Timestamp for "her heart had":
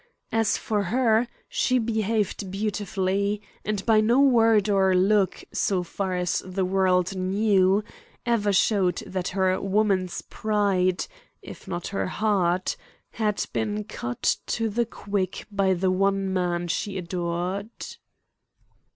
11.89-13.45